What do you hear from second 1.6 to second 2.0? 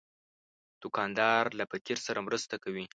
فقیر